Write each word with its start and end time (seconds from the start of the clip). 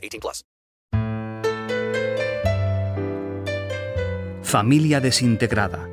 18 0.00 0.20
plus. 0.20 0.44
Familia 4.42 5.00
desintegrada. 5.00 5.88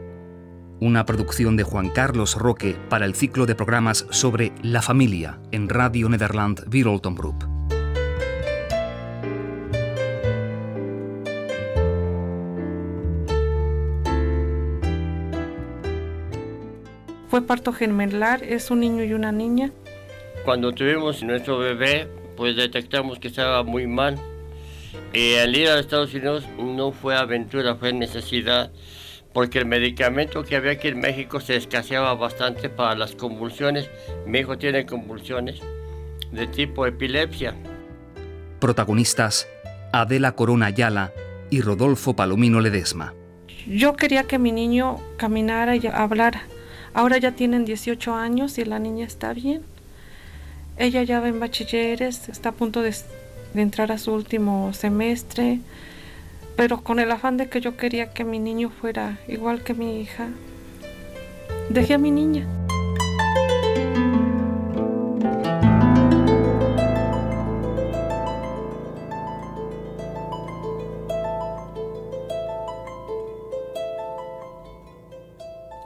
Una 0.80 1.06
producción 1.06 1.58
de 1.58 1.64
Juan 1.64 1.90
Carlos 1.90 2.36
Roque 2.36 2.76
para 2.90 3.06
el 3.06 3.14
ciclo 3.14 3.46
de 3.46 3.56
programas 3.56 4.08
sobre 4.10 4.52
la 4.64 4.82
familia 4.82 5.40
en 5.52 5.70
Radio 5.70 6.10
Nederland 6.10 6.64
Wereldomroep. 6.74 7.58
Fue 17.28 17.42
parto 17.46 17.74
gemelar, 17.74 18.42
es 18.44 18.72
un 18.72 18.80
niño 18.80 19.04
y 19.04 19.14
una 19.14 19.32
niña. 19.32 19.72
Cuando 20.46 20.72
tuvimos 20.72 21.22
nuestro 21.22 21.60
bebé, 21.60 22.08
pues 22.38 22.56
detectamos 22.56 23.20
que 23.20 23.28
estaba 23.28 23.64
muy 23.64 23.88
mal. 23.88 24.18
Y 25.14 25.36
al 25.36 25.56
ir 25.56 25.68
a 25.68 25.80
Estados 25.80 26.14
Unidos 26.14 26.46
no 26.58 26.92
fue 26.92 27.18
aventura, 27.18 27.76
fue 27.76 27.92
necesidad, 27.92 28.72
porque 29.34 29.60
el 29.60 29.66
medicamento 29.66 30.44
que 30.44 30.56
había 30.56 30.72
aquí 30.74 30.88
en 30.88 31.00
México 31.00 31.42
se 31.42 31.56
escaseaba 31.56 32.14
bastante 32.14 32.70
para 32.70 32.96
las 32.96 33.16
convulsiones. 33.16 33.90
Mi 34.26 34.40
hijo 34.40 34.58
tiene 34.58 34.86
convulsiones 34.86 35.60
de 36.32 36.48
tipo 36.48 36.86
epilepsia. 36.86 37.56
Protagonistas 38.60 39.48
Adela 39.92 40.34
Corona 40.34 40.68
Ayala 40.68 41.12
y 41.50 41.62
Rodolfo 41.62 42.16
Palomino 42.16 42.60
Ledesma. 42.62 43.14
Yo 43.68 43.96
quería 43.96 44.24
que 44.24 44.40
mi 44.40 44.52
niño 44.52 44.98
caminara 45.18 45.76
y 45.76 45.88
hablara. 45.88 46.44
Ahora 46.94 47.18
ya 47.18 47.34
tienen 47.34 47.66
18 47.66 48.14
años 48.14 48.58
y 48.58 48.66
la 48.66 48.80
niña 48.80 49.06
está 49.06 49.34
bien. 49.34 49.62
Ella 50.80 51.02
ya 51.02 51.20
va 51.20 51.28
en 51.28 51.40
bachilleres, 51.40 52.30
está 52.30 52.50
a 52.50 52.52
punto 52.52 52.84
de, 52.84 52.94
entrar 53.56 53.92
a 53.92 53.98
su 53.98 54.14
último 54.14 54.74
semestre, 54.74 55.60
pero 56.56 56.84
con 56.84 57.00
el 57.00 57.10
afán 57.10 57.36
de 57.38 57.50
que 57.50 57.62
yo 57.62 57.76
quería 57.78 58.14
que 58.14 58.24
mi 58.24 58.38
niño 58.38 58.70
fuera 58.70 59.18
igual 59.28 59.64
que 59.64 59.74
mi 59.74 60.00
hija, 60.00 60.28
dejé 61.70 61.96
a 61.96 61.98
mi 61.98 62.12
niña. 62.12 62.48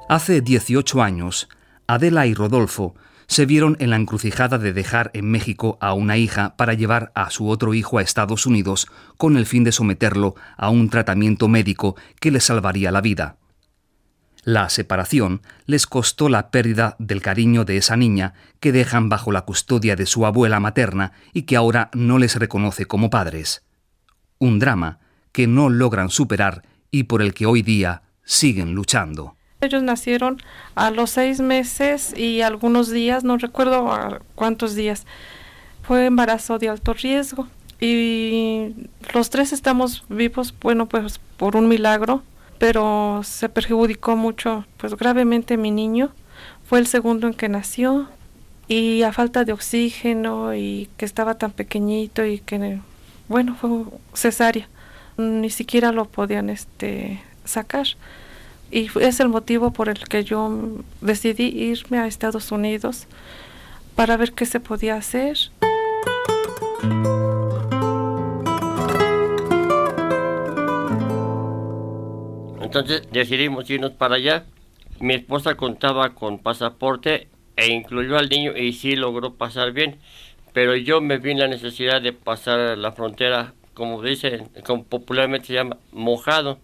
Hace 0.09 0.41
18 0.41 1.01
años, 1.01 1.47
Adela 1.87 2.27
y 2.27 2.33
Rodolfo 2.33 2.93
se 3.31 3.45
vieron 3.45 3.77
en 3.79 3.91
la 3.91 3.95
encrucijada 3.95 4.57
de 4.57 4.73
dejar 4.73 5.09
en 5.13 5.31
México 5.31 5.77
a 5.79 5.93
una 5.93 6.17
hija 6.17 6.57
para 6.57 6.73
llevar 6.73 7.13
a 7.15 7.29
su 7.29 7.47
otro 7.47 7.73
hijo 7.73 7.97
a 7.97 8.01
Estados 8.01 8.45
Unidos 8.45 8.87
con 9.15 9.37
el 9.37 9.45
fin 9.45 9.63
de 9.63 9.71
someterlo 9.71 10.35
a 10.57 10.69
un 10.69 10.89
tratamiento 10.89 11.47
médico 11.47 11.95
que 12.19 12.29
le 12.29 12.41
salvaría 12.41 12.91
la 12.91 12.99
vida. 12.99 13.37
La 14.43 14.67
separación 14.67 15.41
les 15.65 15.87
costó 15.87 16.27
la 16.27 16.51
pérdida 16.51 16.97
del 16.99 17.21
cariño 17.21 17.63
de 17.63 17.77
esa 17.77 17.95
niña 17.95 18.33
que 18.59 18.73
dejan 18.73 19.07
bajo 19.07 19.31
la 19.31 19.43
custodia 19.43 19.95
de 19.95 20.07
su 20.07 20.25
abuela 20.25 20.59
materna 20.59 21.13
y 21.31 21.43
que 21.43 21.55
ahora 21.55 21.89
no 21.93 22.17
les 22.17 22.35
reconoce 22.35 22.85
como 22.85 23.09
padres. 23.09 23.63
Un 24.39 24.59
drama 24.59 24.99
que 25.31 25.47
no 25.47 25.69
logran 25.69 26.09
superar 26.09 26.63
y 26.91 27.03
por 27.03 27.21
el 27.21 27.33
que 27.33 27.45
hoy 27.45 27.61
día 27.61 28.01
siguen 28.25 28.73
luchando. 28.73 29.37
Ellos 29.61 29.83
nacieron 29.83 30.41
a 30.73 30.89
los 30.89 31.11
seis 31.11 31.39
meses 31.39 32.17
y 32.17 32.41
algunos 32.41 32.89
días, 32.89 33.23
no 33.23 33.37
recuerdo 33.37 34.19
cuántos 34.33 34.73
días. 34.73 35.05
Fue 35.83 36.07
embarazo 36.07 36.57
de 36.57 36.69
alto 36.69 36.93
riesgo 36.93 37.47
y 37.79 38.73
los 39.13 39.29
tres 39.29 39.53
estamos 39.53 40.03
vivos, 40.09 40.55
bueno, 40.61 40.87
pues 40.87 41.19
por 41.37 41.55
un 41.55 41.67
milagro, 41.67 42.23
pero 42.57 43.21
se 43.23 43.49
perjudicó 43.49 44.15
mucho, 44.15 44.65
pues 44.77 44.95
gravemente 44.95 45.57
mi 45.57 45.69
niño. 45.69 46.11
Fue 46.65 46.79
el 46.79 46.87
segundo 46.87 47.27
en 47.27 47.35
que 47.35 47.47
nació 47.47 48.07
y 48.67 49.03
a 49.03 49.13
falta 49.13 49.45
de 49.45 49.53
oxígeno 49.53 50.55
y 50.55 50.89
que 50.97 51.05
estaba 51.05 51.35
tan 51.35 51.51
pequeñito 51.51 52.25
y 52.25 52.39
que, 52.39 52.79
bueno, 53.27 53.55
fue 53.55 53.69
cesárea. 54.15 54.67
Ni 55.17 55.51
siquiera 55.51 55.91
lo 55.91 56.05
podían 56.05 56.49
este, 56.49 57.21
sacar 57.45 57.85
y 58.71 58.89
es 58.99 59.19
el 59.19 59.27
motivo 59.27 59.71
por 59.71 59.89
el 59.89 59.99
que 60.07 60.23
yo 60.23 60.49
decidí 61.01 61.47
irme 61.47 61.99
a 61.99 62.07
Estados 62.07 62.51
Unidos 62.51 63.07
para 63.95 64.15
ver 64.15 64.31
qué 64.31 64.45
se 64.45 64.61
podía 64.61 64.95
hacer. 64.95 65.37
Entonces 72.61 73.03
decidimos 73.11 73.69
irnos 73.69 73.91
para 73.91 74.15
allá. 74.15 74.45
Mi 75.01 75.15
esposa 75.15 75.55
contaba 75.55 76.15
con 76.15 76.39
pasaporte 76.39 77.27
e 77.57 77.67
incluyó 77.73 78.17
al 78.17 78.29
niño 78.29 78.55
y 78.55 78.71
sí 78.71 78.95
logró 78.95 79.33
pasar 79.33 79.73
bien. 79.73 79.99
Pero 80.53 80.75
yo 80.77 81.01
me 81.01 81.17
vi 81.17 81.31
en 81.31 81.39
la 81.39 81.47
necesidad 81.47 82.01
de 82.01 82.13
pasar 82.13 82.77
la 82.77 82.93
frontera, 82.93 83.53
como 83.73 84.01
dicen, 84.01 84.49
como 84.65 84.83
popularmente 84.83 85.47
se 85.47 85.53
llama, 85.53 85.77
mojado 85.91 86.59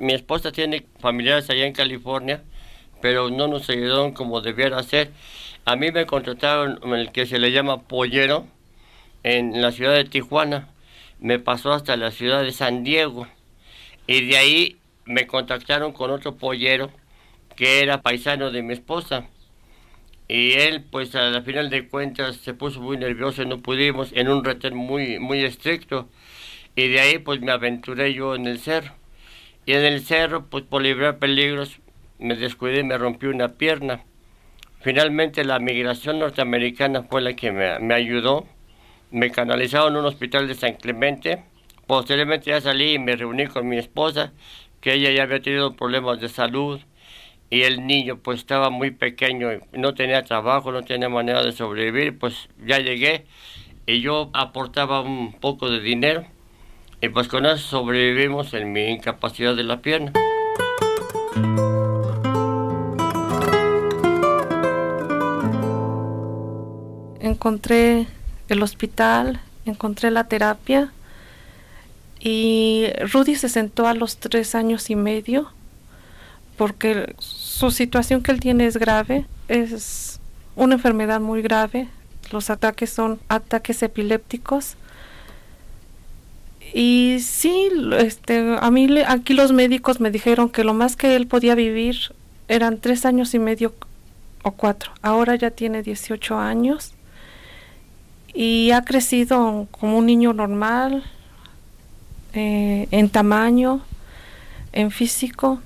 mi 0.00 0.14
esposa 0.14 0.50
tiene 0.50 0.86
familiares 0.98 1.48
allá 1.50 1.66
en 1.66 1.72
California, 1.72 2.42
pero 3.00 3.30
no 3.30 3.48
nos 3.48 3.68
ayudaron 3.70 4.12
como 4.12 4.40
debiera 4.40 4.82
ser. 4.82 5.10
A 5.64 5.76
mí 5.76 5.92
me 5.92 6.06
contrataron 6.06 6.80
el 6.94 7.12
que 7.12 7.26
se 7.26 7.38
le 7.38 7.52
llama 7.52 7.82
pollero 7.82 8.46
en 9.22 9.60
la 9.60 9.72
ciudad 9.72 9.94
de 9.94 10.04
Tijuana. 10.04 10.68
Me 11.20 11.38
pasó 11.38 11.72
hasta 11.72 11.96
la 11.96 12.10
ciudad 12.10 12.42
de 12.42 12.52
San 12.52 12.82
Diego. 12.82 13.26
Y 14.06 14.26
de 14.26 14.36
ahí 14.38 14.76
me 15.04 15.26
contactaron 15.26 15.92
con 15.92 16.10
otro 16.10 16.36
pollero 16.36 16.90
que 17.56 17.80
era 17.82 18.00
paisano 18.02 18.50
de 18.50 18.62
mi 18.62 18.72
esposa. 18.72 19.28
Y 20.28 20.52
él, 20.52 20.84
pues 20.90 21.14
a 21.14 21.30
la 21.30 21.42
final 21.42 21.70
de 21.70 21.88
cuentas, 21.88 22.36
se 22.36 22.54
puso 22.54 22.80
muy 22.80 22.96
nervioso 22.96 23.42
y 23.42 23.46
no 23.46 23.60
pudimos 23.60 24.12
en 24.12 24.28
un 24.28 24.44
retén 24.44 24.76
muy, 24.76 25.18
muy 25.18 25.44
estricto. 25.44 26.08
Y 26.76 26.88
de 26.88 27.00
ahí, 27.00 27.18
pues 27.18 27.40
me 27.40 27.52
aventuré 27.52 28.14
yo 28.14 28.34
en 28.34 28.46
el 28.46 28.60
cerro. 28.60 28.99
Y 29.66 29.72
en 29.72 29.84
el 29.84 30.00
cerro, 30.00 30.46
pues 30.46 30.64
por 30.64 30.82
librar 30.82 31.18
peligros, 31.18 31.80
me 32.18 32.34
descuidé 32.34 32.80
y 32.80 32.84
me 32.84 32.98
rompí 32.98 33.26
una 33.26 33.48
pierna. 33.48 34.04
Finalmente 34.80 35.44
la 35.44 35.58
migración 35.58 36.18
norteamericana 36.18 37.02
fue 37.02 37.20
la 37.20 37.34
que 37.34 37.52
me, 37.52 37.78
me 37.78 37.94
ayudó. 37.94 38.46
Me 39.10 39.30
canalizaron 39.30 39.92
en 39.92 40.00
un 40.00 40.06
hospital 40.06 40.48
de 40.48 40.54
San 40.54 40.74
Clemente. 40.74 41.44
Posteriormente 41.86 42.50
ya 42.50 42.60
salí 42.60 42.94
y 42.94 42.98
me 42.98 43.16
reuní 43.16 43.46
con 43.46 43.68
mi 43.68 43.76
esposa, 43.76 44.32
que 44.80 44.94
ella 44.94 45.10
ya 45.10 45.24
había 45.24 45.40
tenido 45.40 45.74
problemas 45.74 46.20
de 46.20 46.28
salud. 46.28 46.80
Y 47.50 47.62
el 47.62 47.86
niño 47.86 48.18
pues 48.18 48.40
estaba 48.40 48.70
muy 48.70 48.92
pequeño, 48.92 49.48
no 49.72 49.94
tenía 49.94 50.22
trabajo, 50.22 50.72
no 50.72 50.82
tenía 50.82 51.08
manera 51.08 51.42
de 51.42 51.52
sobrevivir. 51.52 52.18
Pues 52.18 52.48
ya 52.64 52.78
llegué 52.78 53.26
y 53.86 54.00
yo 54.00 54.30
aportaba 54.32 55.00
un 55.00 55.32
poco 55.32 55.68
de 55.68 55.80
dinero 55.80 56.24
y 57.02 57.08
pues 57.08 57.28
con 57.28 57.46
eso 57.46 57.58
sobrevivimos 57.58 58.52
en 58.54 58.72
mi 58.72 58.88
incapacidad 58.88 59.56
de 59.56 59.64
la 59.64 59.80
pierna. 59.80 60.12
Encontré 67.20 68.06
el 68.48 68.62
hospital, 68.62 69.40
encontré 69.64 70.10
la 70.10 70.24
terapia 70.24 70.92
y 72.18 72.88
Rudy 73.12 73.34
se 73.36 73.48
sentó 73.48 73.86
a 73.86 73.94
los 73.94 74.18
tres 74.18 74.54
años 74.54 74.90
y 74.90 74.96
medio 74.96 75.50
porque 76.58 77.14
su 77.18 77.70
situación 77.70 78.22
que 78.22 78.32
él 78.32 78.40
tiene 78.40 78.66
es 78.66 78.76
grave, 78.76 79.24
es 79.48 80.20
una 80.54 80.74
enfermedad 80.74 81.20
muy 81.20 81.40
grave, 81.40 81.88
los 82.30 82.50
ataques 82.50 82.90
son 82.90 83.18
ataques 83.28 83.82
epilépticos 83.82 84.76
y 86.72 87.18
sí, 87.20 87.68
este, 87.98 88.56
a 88.58 88.70
mí 88.70 88.88
aquí 89.06 89.34
los 89.34 89.52
médicos 89.52 90.00
me 90.00 90.10
dijeron 90.10 90.48
que 90.48 90.64
lo 90.64 90.74
más 90.74 90.96
que 90.96 91.16
él 91.16 91.26
podía 91.26 91.54
vivir 91.54 92.14
eran 92.48 92.78
tres 92.78 93.04
años 93.04 93.34
y 93.34 93.38
medio 93.38 93.74
o 94.42 94.52
cuatro. 94.52 94.92
Ahora 95.02 95.34
ya 95.34 95.50
tiene 95.50 95.82
18 95.82 96.38
años 96.38 96.92
y 98.32 98.70
ha 98.70 98.82
crecido 98.84 99.66
como 99.70 99.98
un 99.98 100.06
niño 100.06 100.32
normal, 100.32 101.04
eh, 102.32 102.86
en 102.92 103.10
tamaño, 103.10 103.82
en 104.72 104.92
físico, 104.92 105.60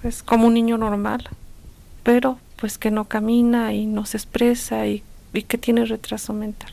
pues 0.00 0.22
como 0.22 0.46
un 0.46 0.54
niño 0.54 0.78
normal, 0.78 1.28
pero 2.04 2.38
pues 2.56 2.78
que 2.78 2.92
no 2.92 3.06
camina 3.06 3.72
y 3.74 3.86
no 3.86 4.06
se 4.06 4.16
expresa 4.16 4.86
y 4.86 5.02
que 5.32 5.58
tiene 5.58 5.84
retraso 5.84 6.32
mental. 6.32 6.72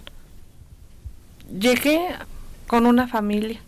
Llegué 1.59 2.09
con 2.69 2.85
una 2.85 3.07
familia, 3.07 3.59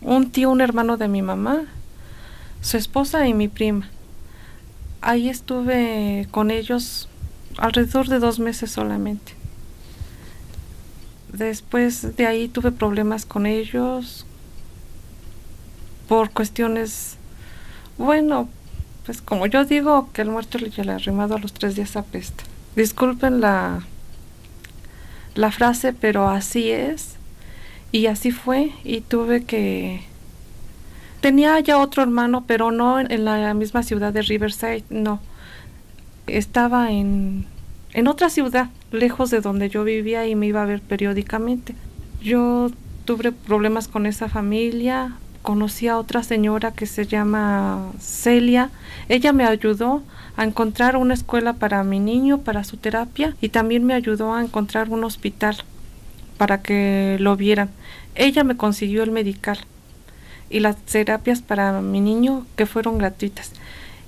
un 0.00 0.32
tío, 0.32 0.50
un 0.50 0.60
hermano 0.60 0.96
de 0.96 1.06
mi 1.06 1.22
mamá, 1.22 1.66
su 2.62 2.76
esposa 2.76 3.28
y 3.28 3.32
mi 3.32 3.46
prima. 3.46 3.88
Ahí 5.02 5.28
estuve 5.28 6.26
con 6.32 6.50
ellos 6.50 7.08
alrededor 7.58 8.08
de 8.08 8.18
dos 8.18 8.40
meses 8.40 8.72
solamente. 8.72 9.34
Después 11.32 12.16
de 12.16 12.26
ahí 12.26 12.48
tuve 12.48 12.72
problemas 12.72 13.24
con 13.24 13.46
ellos 13.46 14.26
por 16.08 16.30
cuestiones, 16.30 17.18
bueno, 17.98 18.48
pues 19.06 19.22
como 19.22 19.46
yo 19.46 19.64
digo, 19.64 20.10
que 20.12 20.22
el 20.22 20.30
muerto 20.30 20.58
le 20.58 20.72
ha 20.90 20.96
arrimado 20.96 21.36
a 21.36 21.38
los 21.38 21.52
tres 21.52 21.76
días 21.76 21.94
apesta. 21.94 22.42
Disculpen 22.74 23.40
la, 23.40 23.84
la 25.36 25.52
frase, 25.52 25.92
pero 25.92 26.28
así 26.28 26.72
es. 26.72 27.19
Y 27.92 28.06
así 28.06 28.30
fue. 28.30 28.72
Y 28.84 29.00
tuve 29.00 29.44
que... 29.44 30.02
Tenía 31.20 31.58
ya 31.60 31.78
otro 31.78 32.02
hermano, 32.02 32.44
pero 32.46 32.70
no 32.70 32.98
en, 32.98 33.24
la 33.24 33.52
misma 33.52 33.82
ciudad 33.82 34.12
de 34.12 34.22
Riverside, 34.22 34.84
no. 34.88 35.20
Estaba 36.26 36.92
en, 36.92 37.44
en 37.92 38.08
otra 38.08 38.30
ciudad, 38.30 38.70
lejos 38.90 39.30
de 39.30 39.40
donde 39.40 39.68
yo 39.68 39.84
vivía 39.84 40.26
y 40.26 40.34
me 40.34 40.46
iba 40.46 40.62
a 40.62 40.66
ver 40.66 40.80
periódicamente. 40.80 41.74
Yo 42.22 42.70
tuve 43.04 43.32
problemas 43.32 43.86
con 43.86 44.06
esa 44.06 44.30
familia, 44.30 45.16
conocí 45.42 45.88
a 45.88 45.98
otra 45.98 46.22
señora 46.22 46.72
que 46.72 46.86
se 46.86 47.06
llama 47.06 47.92
Celia. 47.98 48.70
Ella 49.08 49.32
me 49.32 49.44
ayudó 49.44 50.02
a 50.36 50.44
encontrar 50.44 50.96
una 50.96 51.14
escuela 51.14 51.54
para 51.54 51.84
mi 51.84 52.00
niño, 52.00 52.38
para 52.38 52.64
su 52.64 52.78
terapia, 52.78 53.36
y 53.42 53.50
también 53.50 53.84
me 53.84 53.94
ayudó 53.94 54.32
a 54.32 54.42
encontrar 54.42 54.88
un 54.88 55.04
hospital 55.04 55.56
para 56.40 56.62
que 56.62 57.18
lo 57.20 57.36
vieran. 57.36 57.68
Ella 58.14 58.44
me 58.44 58.56
consiguió 58.56 59.02
el 59.02 59.10
medical 59.10 59.58
y 60.48 60.60
las 60.60 60.74
terapias 60.78 61.42
para 61.42 61.82
mi 61.82 62.00
niño 62.00 62.46
que 62.56 62.64
fueron 62.64 62.96
gratuitas. 62.96 63.52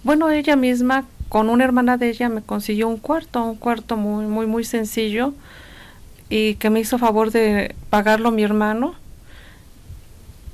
Bueno, 0.02 0.31
ella 0.31 0.56
misma 0.56 1.05
con 1.29 1.50
una 1.50 1.64
hermana 1.64 1.99
de 1.99 2.08
ella 2.08 2.31
me 2.31 2.40
consiguió 2.40 2.88
un 2.88 2.96
cuarto, 2.96 3.44
un 3.44 3.56
cuarto 3.56 3.99
muy 3.99 4.25
muy 4.25 4.46
muy 4.46 4.64
sencillo 4.64 5.34
y 6.31 6.55
que 6.55 6.70
me 6.70 6.81
hizo 6.81 6.96
favor 6.96 7.32
de 7.32 7.75
pagarlo 7.90 8.31
mi 8.31 8.44
hermano. 8.44 8.94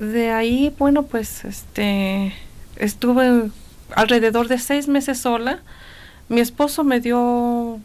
De 0.00 0.32
ahí, 0.32 0.74
bueno, 0.80 1.04
pues 1.04 1.44
este 1.44 2.34
estuve 2.74 3.52
alrededor 3.94 4.48
de 4.48 4.58
seis 4.58 4.88
meses 4.88 5.18
sola. 5.18 5.60
Mi 6.28 6.40
esposo 6.40 6.82
me 6.82 6.98
dio 6.98 7.78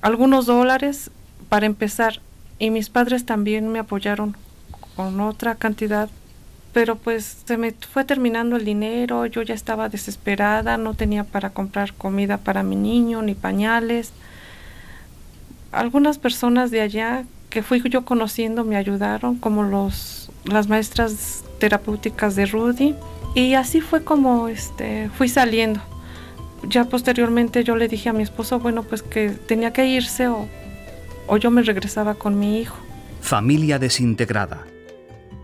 algunos 0.00 0.46
dólares 0.46 1.10
para 1.48 1.66
empezar 1.66 2.20
y 2.62 2.70
mis 2.70 2.90
padres 2.90 3.26
también 3.26 3.66
me 3.72 3.80
apoyaron 3.80 4.36
con 4.94 5.20
otra 5.20 5.56
cantidad 5.56 6.08
pero 6.72 6.94
pues 6.94 7.38
se 7.44 7.56
me 7.56 7.72
fue 7.72 8.04
terminando 8.04 8.54
el 8.54 8.64
dinero, 8.64 9.26
yo 9.26 9.42
ya 9.42 9.52
estaba 9.52 9.88
desesperada, 9.88 10.78
no 10.78 10.94
tenía 10.94 11.24
para 11.24 11.50
comprar 11.50 11.92
comida 11.92 12.38
para 12.38 12.62
mi 12.62 12.76
niño 12.76 13.20
ni 13.20 13.34
pañales. 13.34 14.12
Algunas 15.70 16.18
personas 16.18 16.70
de 16.70 16.80
allá 16.80 17.24
que 17.50 17.62
fui 17.62 17.82
yo 17.90 18.04
conociendo 18.04 18.64
me 18.64 18.76
ayudaron, 18.76 19.36
como 19.36 19.64
los 19.64 20.30
las 20.44 20.68
maestras 20.68 21.44
terapéuticas 21.58 22.36
de 22.36 22.46
Rudy, 22.46 22.94
y 23.34 23.54
así 23.54 23.80
fue 23.80 24.04
como 24.04 24.48
este 24.48 25.10
fui 25.10 25.28
saliendo. 25.28 25.80
Ya 26.62 26.84
posteriormente 26.84 27.64
yo 27.64 27.76
le 27.76 27.88
dije 27.88 28.08
a 28.08 28.12
mi 28.12 28.22
esposo, 28.22 28.60
bueno, 28.60 28.84
pues 28.84 29.02
que 29.02 29.30
tenía 29.30 29.72
que 29.72 29.84
irse 29.86 30.28
o, 30.28 30.48
o 31.26 31.36
yo 31.36 31.50
me 31.50 31.62
regresaba 31.62 32.14
con 32.14 32.38
mi 32.38 32.60
hijo. 32.60 32.76
Familia 33.20 33.78
desintegrada 33.78 34.64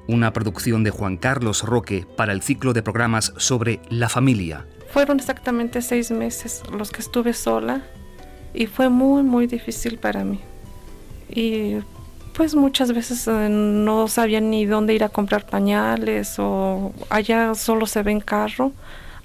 una 0.09 0.33
producción 0.33 0.83
de 0.83 0.91
Juan 0.91 1.19
Carlos 1.19 1.63
Roque 1.63 2.07
para 2.17 2.33
el 2.33 2.43
ciclo 2.43 2.73
de 2.73 2.83
programas 2.83 3.35
sobre 3.37 3.81
la 3.91 4.09
familia. 4.09 4.67
Fueron 4.91 5.19
exactamente 5.21 5.83
seis 5.83 6.11
meses 6.11 6.63
los 6.73 6.91
que 6.91 7.03
estuve 7.03 7.35
sola 7.35 7.83
y 8.55 8.67
fue 8.67 8.89
muy, 8.89 9.23
muy 9.23 9.47
difícil 9.47 9.99
para 9.99 10.25
mí. 10.25 10.41
Y 11.29 11.77
pues 12.33 12.55
muchas 12.55 12.93
veces 12.93 13.29
eh, 13.29 13.49
no 13.51 14.09
sabía 14.09 14.41
ni 14.41 14.65
dónde 14.65 14.95
ir 14.95 15.05
a 15.05 15.11
comprar 15.11 15.45
pañales 15.45 16.37
o 16.39 16.93
allá 17.11 17.55
solo 17.55 17.85
se 17.87 18.03
ve 18.03 18.13
en 18.13 18.21
carro 18.21 18.73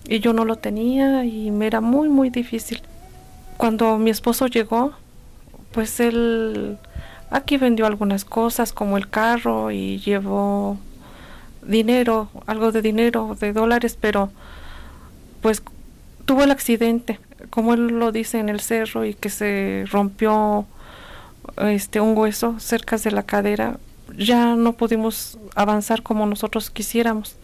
y 0.06 0.20
yo 0.20 0.34
no 0.34 0.44
lo 0.44 0.58
tenía 0.58 1.24
y 1.24 1.50
me 1.50 1.68
era 1.68 1.80
muy, 1.80 2.10
muy 2.10 2.30
difícil. 2.30 2.82
Cuando 3.56 3.98
mi 3.98 4.10
esposo 4.10 4.48
llegó, 4.48 4.92
pues 5.74 6.00
él 6.00 6.78
Aquí 7.34 7.58
vendió 7.58 7.88
algunas 7.88 8.26
cosas 8.26 8.74
como 8.74 8.96
el 8.96 9.10
carro 9.10 9.72
y 9.72 9.98
llevó 9.98 10.78
dinero, 11.64 12.30
algo 12.46 12.72
de 12.72 12.84
dinero, 12.84 13.36
de 13.40 13.54
dólares, 13.54 13.98
pero 14.00 14.32
pues 15.42 15.64
tuvo 16.26 16.44
el 16.44 16.52
accidente, 16.52 17.20
como 17.50 17.74
él 17.74 17.88
lo 17.88 18.12
dice 18.12 18.38
en 18.38 18.50
el 18.50 18.60
cerro 18.60 19.04
y 19.04 19.16
que 19.16 19.30
se 19.30 19.86
rompió 19.90 20.68
este 21.58 22.00
un 22.00 22.16
hueso 22.16 22.60
cerca 22.60 22.98
de 22.98 23.10
la 23.10 23.24
cadera, 23.24 23.80
ya 24.16 24.56
no 24.56 24.74
pudimos 24.74 25.40
avanzar 25.56 26.04
como 26.04 26.28
nosotros 26.28 26.70
quisiéramos. 26.70 27.36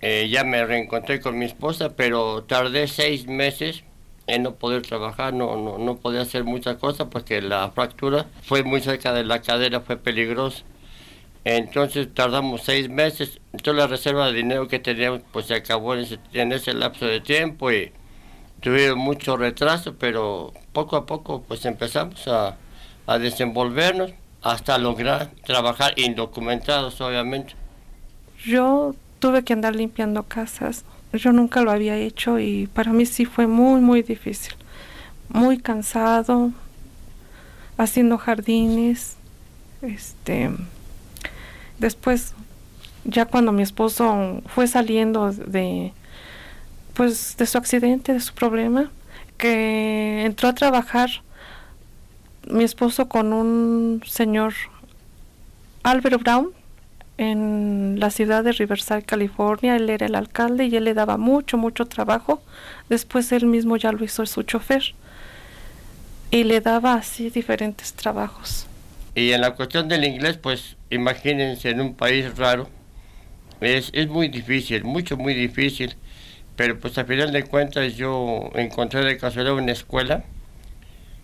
Eh, 0.00 0.30
ya 0.30 0.44
me 0.44 0.64
reencontré 0.64 1.20
con 1.20 1.38
mi 1.38 1.44
esposa, 1.44 1.94
pero 1.94 2.44
tardé 2.44 2.88
seis 2.88 3.26
meses 3.26 3.84
en 4.26 4.42
no 4.42 4.54
poder 4.54 4.82
trabajar, 4.82 5.34
no, 5.34 5.56
no, 5.56 5.78
no 5.78 5.96
podía 5.96 6.22
hacer 6.22 6.44
muchas 6.44 6.76
cosas 6.76 7.08
porque 7.10 7.42
la 7.42 7.70
fractura 7.70 8.26
fue 8.42 8.62
muy 8.62 8.80
cerca 8.80 9.12
de 9.12 9.24
la 9.24 9.42
cadera, 9.42 9.80
fue 9.80 9.96
peligrosa. 9.96 10.64
Entonces 11.44 12.08
tardamos 12.14 12.62
seis 12.62 12.88
meses, 12.88 13.38
toda 13.62 13.76
la 13.76 13.86
reserva 13.86 14.26
de 14.26 14.32
dinero 14.32 14.66
que 14.66 14.78
teníamos 14.78 15.20
pues 15.30 15.46
se 15.46 15.54
acabó 15.54 15.94
en 15.94 16.00
ese, 16.00 16.18
en 16.32 16.52
ese 16.52 16.72
lapso 16.72 17.04
de 17.04 17.20
tiempo 17.20 17.70
y 17.70 17.92
tuvieron 18.60 18.98
mucho 18.98 19.36
retraso, 19.36 19.94
pero 19.98 20.54
poco 20.72 20.96
a 20.96 21.04
poco 21.04 21.42
pues 21.42 21.66
empezamos 21.66 22.26
a, 22.28 22.56
a 23.06 23.18
desenvolvernos 23.18 24.12
hasta 24.40 24.78
lograr 24.78 25.30
trabajar 25.44 25.92
indocumentados 25.98 26.98
obviamente. 27.02 27.54
Yo 28.42 28.94
tuve 29.18 29.44
que 29.44 29.52
andar 29.52 29.76
limpiando 29.76 30.22
casas, 30.22 30.86
yo 31.16 31.32
nunca 31.32 31.62
lo 31.62 31.70
había 31.70 31.96
hecho 31.96 32.38
y 32.38 32.66
para 32.68 32.92
mí 32.92 33.06
sí 33.06 33.24
fue 33.24 33.46
muy, 33.46 33.80
muy 33.80 34.02
difícil. 34.02 34.54
Muy 35.28 35.58
cansado, 35.58 36.52
haciendo 37.76 38.18
jardines. 38.18 39.16
Este, 39.82 40.50
después, 41.78 42.34
ya 43.04 43.26
cuando 43.26 43.52
mi 43.52 43.62
esposo 43.62 44.42
fue 44.46 44.66
saliendo 44.66 45.32
de, 45.32 45.92
pues, 46.94 47.36
de 47.36 47.46
su 47.46 47.58
accidente, 47.58 48.12
de 48.12 48.20
su 48.20 48.34
problema, 48.34 48.90
que 49.36 50.24
entró 50.24 50.48
a 50.48 50.54
trabajar 50.54 51.10
mi 52.48 52.64
esposo 52.64 53.08
con 53.08 53.32
un 53.32 54.02
señor 54.06 54.54
Albert 55.82 56.22
Brown, 56.22 56.50
en 57.18 57.96
la 58.00 58.10
ciudad 58.10 58.44
de 58.44 58.52
Riverside, 58.52 59.02
California. 59.02 59.76
Él 59.76 59.88
era 59.90 60.06
el 60.06 60.14
alcalde 60.14 60.66
y 60.66 60.76
él 60.76 60.84
le 60.84 60.94
daba 60.94 61.16
mucho, 61.16 61.56
mucho 61.56 61.86
trabajo. 61.86 62.42
Después 62.88 63.30
él 63.32 63.46
mismo 63.46 63.76
ya 63.76 63.92
lo 63.92 64.04
hizo 64.04 64.24
su 64.26 64.42
chofer. 64.42 64.94
Y 66.30 66.44
le 66.44 66.60
daba 66.60 66.94
así 66.94 67.30
diferentes 67.30 67.92
trabajos. 67.94 68.66
Y 69.14 69.30
en 69.30 69.40
la 69.40 69.52
cuestión 69.52 69.88
del 69.88 70.04
inglés, 70.04 70.36
pues 70.36 70.76
imagínense 70.90 71.70
en 71.70 71.80
un 71.80 71.94
país 71.94 72.36
raro. 72.36 72.68
Es, 73.60 73.90
es 73.92 74.08
muy 74.08 74.28
difícil, 74.28 74.84
mucho, 74.84 75.16
muy 75.16 75.34
difícil. 75.34 75.96
Pero 76.56 76.78
pues 76.78 76.98
a 76.98 77.04
final 77.04 77.32
de 77.32 77.44
cuentas 77.44 77.94
yo 77.94 78.50
encontré 78.54 79.04
de 79.04 79.16
casualidad 79.16 79.54
una 79.56 79.72
escuela 79.72 80.24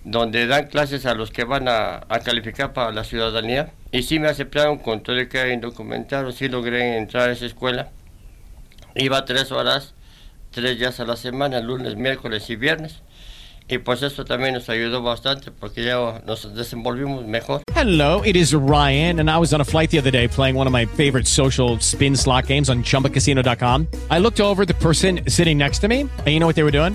donde 0.04 0.46
dan 0.46 0.68
clases 0.68 1.06
a 1.06 1.14
los 1.14 1.30
que 1.30 1.44
van 1.44 1.68
a, 1.68 2.06
a 2.08 2.20
calificar 2.20 2.72
para 2.72 2.92
la 2.92 3.04
ciudadanía 3.04 3.72
y 3.92 4.02
sí 4.02 4.18
me 4.18 4.28
aceptaron 4.28 4.78
con 4.78 5.02
todo 5.02 5.16
el 5.16 5.28
que 5.28 5.38
era 5.38 5.52
indocumentado, 5.52 6.30
sí 6.32 6.48
logré 6.48 6.96
entrar 6.96 7.28
a 7.28 7.32
esa 7.32 7.46
escuela. 7.46 7.90
Iba 8.94 9.24
tres 9.24 9.50
horas, 9.52 9.94
tres 10.50 10.78
días 10.78 11.00
a 11.00 11.04
la 11.04 11.16
semana, 11.16 11.60
lunes, 11.60 11.96
miércoles 11.96 12.48
y 12.50 12.56
viernes. 12.56 13.02
Y 13.68 13.78
pues 13.78 14.02
eso 14.02 14.24
también 14.24 14.54
nos 14.54 14.68
ayudó 14.68 15.00
bastante 15.00 15.52
porque 15.52 15.84
ya 15.84 16.20
nos 16.26 16.52
desenvolvimos 16.56 17.24
mejor. 17.24 17.62
Hello, 17.72 18.20
it 18.24 18.34
is 18.34 18.52
Ryan, 18.52 19.20
and 19.20 19.30
I 19.30 19.38
was 19.38 19.54
on 19.54 19.60
a 19.60 19.64
flight 19.64 19.90
the 19.90 19.98
other 19.98 20.10
day 20.10 20.26
playing 20.26 20.56
one 20.56 20.66
of 20.66 20.72
my 20.72 20.86
favorite 20.86 21.28
social 21.28 21.78
spin 21.78 22.16
slot 22.16 22.46
games 22.46 22.68
on 22.68 22.82
chumbacasino.com. 22.82 23.86
I 24.10 24.18
looked 24.18 24.40
over 24.40 24.66
the 24.66 24.74
person 24.74 25.20
sitting 25.28 25.56
next 25.56 25.78
to 25.82 25.88
me, 25.88 26.00
and 26.00 26.26
you 26.26 26.40
know 26.40 26.46
what 26.46 26.56
they 26.56 26.64
were 26.64 26.72
doing? 26.72 26.94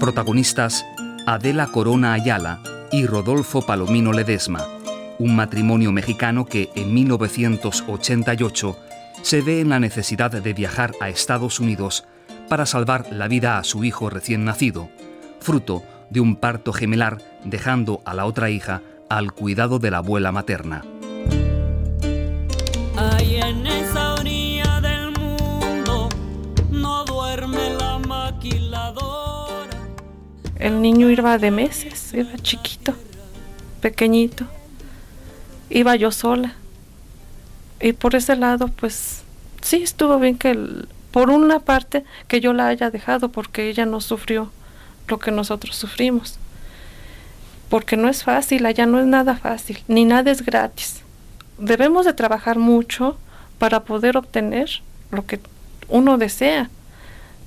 Protagonistas 0.00 0.86
Adela 1.26 1.66
Corona 1.66 2.14
Ayala 2.14 2.60
y 2.90 3.04
Rodolfo 3.04 3.60
Palomino 3.60 4.14
Ledesma, 4.14 4.66
un 5.18 5.36
matrimonio 5.36 5.92
mexicano 5.92 6.46
que 6.46 6.70
en 6.74 6.94
1988 6.94 8.78
se 9.20 9.42
ve 9.42 9.60
en 9.60 9.68
la 9.68 9.78
necesidad 9.78 10.30
de 10.30 10.54
viajar 10.54 10.92
a 11.02 11.10
Estados 11.10 11.60
Unidos 11.60 12.06
para 12.48 12.64
salvar 12.64 13.12
la 13.12 13.28
vida 13.28 13.58
a 13.58 13.64
su 13.64 13.84
hijo 13.84 14.08
recién 14.08 14.46
nacido, 14.46 14.88
fruto 15.38 15.82
de 16.08 16.20
un 16.20 16.36
parto 16.36 16.72
gemelar 16.72 17.18
dejando 17.44 18.00
a 18.06 18.14
la 18.14 18.24
otra 18.24 18.48
hija 18.48 18.80
al 19.10 19.32
cuidado 19.32 19.78
de 19.78 19.90
la 19.90 19.98
abuela 19.98 20.32
materna. 20.32 20.82
El 30.60 30.82
niño 30.82 31.08
iba 31.08 31.38
de 31.38 31.50
meses, 31.50 32.12
iba 32.12 32.36
chiquito, 32.36 32.94
pequeñito. 33.80 34.44
Iba 35.70 35.96
yo 35.96 36.12
sola. 36.12 36.54
Y 37.80 37.94
por 37.94 38.14
ese 38.14 38.36
lado, 38.36 38.68
pues 38.68 39.22
sí 39.62 39.82
estuvo 39.82 40.18
bien 40.18 40.36
que, 40.36 40.58
por 41.12 41.30
una 41.30 41.60
parte, 41.60 42.04
que 42.28 42.42
yo 42.42 42.52
la 42.52 42.66
haya 42.66 42.90
dejado 42.90 43.30
porque 43.30 43.70
ella 43.70 43.86
no 43.86 44.02
sufrió 44.02 44.52
lo 45.08 45.18
que 45.18 45.30
nosotros 45.30 45.76
sufrimos. 45.76 46.38
Porque 47.70 47.96
no 47.96 48.10
es 48.10 48.22
fácil, 48.22 48.66
allá 48.66 48.84
no 48.84 49.00
es 49.00 49.06
nada 49.06 49.36
fácil, 49.36 49.82
ni 49.88 50.04
nada 50.04 50.30
es 50.30 50.44
gratis. 50.44 51.00
Debemos 51.56 52.04
de 52.04 52.12
trabajar 52.12 52.58
mucho 52.58 53.16
para 53.58 53.84
poder 53.84 54.18
obtener 54.18 54.82
lo 55.10 55.24
que 55.24 55.40
uno 55.88 56.18
desea. 56.18 56.68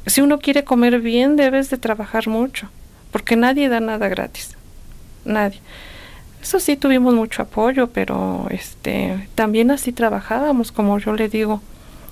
Si 0.07 0.21
uno 0.21 0.39
quiere 0.39 0.63
comer 0.63 0.99
bien, 0.99 1.35
debes 1.35 1.69
de 1.69 1.77
trabajar 1.77 2.27
mucho, 2.27 2.69
porque 3.13 3.37
nadie 3.37 3.69
da 3.69 3.79
nada 3.79 4.09
gratis. 4.09 4.57
Nadie. 5.23 5.61
Eso 6.41 6.59
sí 6.59 6.75
tuvimos 6.75 7.13
mucho 7.13 7.43
apoyo, 7.43 7.87
pero 7.87 8.47
este 8.49 9.29
también 9.35 9.71
así 9.71 9.93
trabajábamos, 9.93 10.73
como 10.73 10.97
yo 10.99 11.13
le 11.13 11.29
digo. 11.29 11.61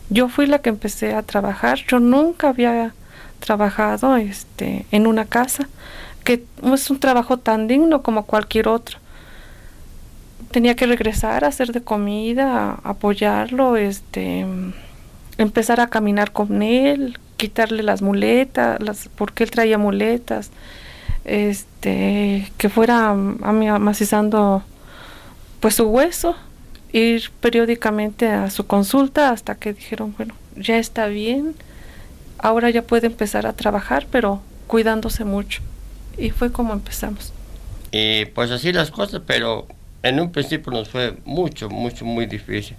Yo 0.09 0.29
fui 0.29 0.45
la 0.45 0.59
que 0.59 0.69
empecé 0.69 1.13
a 1.15 1.23
trabajar. 1.23 1.79
Yo 1.87 1.99
nunca 1.99 2.49
había 2.49 2.93
trabajado 3.39 4.15
este 4.15 4.85
en 4.91 5.07
una 5.07 5.25
casa, 5.25 5.67
que 6.23 6.43
es 6.71 6.89
un 6.89 6.99
trabajo 6.99 7.37
tan 7.37 7.67
digno 7.67 8.03
como 8.03 8.25
cualquier 8.25 8.67
otro. 8.69 8.99
Tenía 10.51 10.75
que 10.75 10.85
regresar 10.85 11.43
a 11.43 11.47
hacer 11.47 11.71
de 11.71 11.81
comida, 11.81 12.79
apoyarlo, 12.83 13.75
este 13.75 14.45
empezar 15.37 15.79
a 15.79 15.87
caminar 15.87 16.31
con 16.31 16.61
él, 16.61 17.17
quitarle 17.37 17.81
las 17.81 18.03
muletas, 18.03 18.79
las, 18.81 19.09
porque 19.15 19.43
él 19.43 19.49
traía 19.49 19.79
muletas, 19.79 20.51
este, 21.25 22.51
que 22.57 22.69
fuera 22.69 23.13
mm, 23.13 23.43
amacizando 23.43 24.63
pues 25.59 25.75
su 25.75 25.83
hueso, 25.85 26.35
ir 26.91 27.29
periódicamente 27.39 28.27
a 28.27 28.49
su 28.49 28.65
consulta 28.65 29.29
hasta 29.29 29.55
que 29.55 29.73
dijeron, 29.73 30.13
bueno, 30.17 30.33
ya 30.55 30.77
está 30.77 31.07
bien, 31.07 31.55
ahora 32.37 32.69
ya 32.69 32.81
puede 32.81 33.07
empezar 33.07 33.45
a 33.45 33.53
trabajar, 33.53 34.07
pero 34.11 34.41
cuidándose 34.67 35.23
mucho. 35.23 35.61
Y 36.17 36.31
fue 36.31 36.51
como 36.51 36.73
empezamos. 36.73 37.33
Y 37.91 38.25
pues 38.25 38.51
así 38.51 38.71
las 38.73 38.91
cosas, 38.91 39.21
pero 39.25 39.67
en 40.03 40.19
un 40.19 40.31
principio 40.31 40.71
nos 40.71 40.89
fue 40.89 41.17
mucho, 41.25 41.69
mucho, 41.69 42.05
muy 42.05 42.25
difícil. 42.25 42.75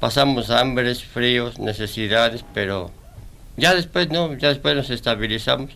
Pasamos 0.00 0.50
hambres, 0.50 1.02
fríos, 1.04 1.58
necesidades, 1.58 2.44
pero 2.54 2.90
ya 3.56 3.74
después 3.74 4.10
no, 4.10 4.32
ya 4.34 4.48
después 4.48 4.76
nos 4.76 4.90
estabilizamos, 4.90 5.70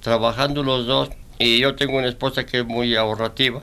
trabajando 0.00 0.62
los 0.62 0.86
dos. 0.86 1.10
Y 1.44 1.58
yo 1.58 1.74
tengo 1.74 1.98
una 1.98 2.08
esposa 2.08 2.46
que 2.46 2.60
es 2.60 2.64
muy 2.64 2.96
ahorrativa, 2.96 3.62